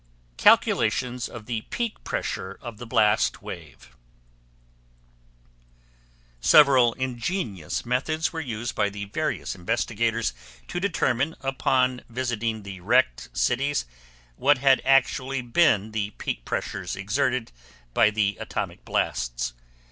[0.37, 3.95] CALCULATIONS OF THE PEAK PRESSURE OF THE BLAST WAVE
[6.39, 10.33] Several ingenious methods were used by the various investigators
[10.69, 13.85] to determine, upon visiting the wrecked cities,
[14.37, 17.51] what had actually been the peak pressures exerted
[17.93, 19.53] by the atomic blasts.